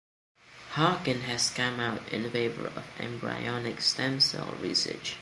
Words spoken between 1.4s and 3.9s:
come out in favor of embryonic